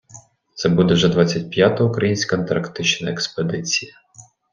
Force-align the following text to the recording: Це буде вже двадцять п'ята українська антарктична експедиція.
Це 0.55 0.69
буде 0.69 0.93
вже 0.93 1.07
двадцять 1.09 1.49
п'ята 1.49 1.83
українська 1.83 2.35
антарктична 2.37 3.11
експедиція. 3.11 3.93